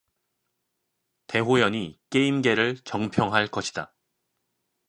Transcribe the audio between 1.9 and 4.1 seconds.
게임계를 정평할 것이다.